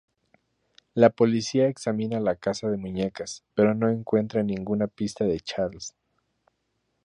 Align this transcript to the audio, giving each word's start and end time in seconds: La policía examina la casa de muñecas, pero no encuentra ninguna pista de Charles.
La 0.95 1.11
policía 1.11 1.67
examina 1.67 2.19
la 2.19 2.35
casa 2.35 2.67
de 2.71 2.77
muñecas, 2.77 3.43
pero 3.53 3.75
no 3.75 3.87
encuentra 3.87 4.41
ninguna 4.41 4.87
pista 4.87 5.25
de 5.25 5.39
Charles. 5.39 5.93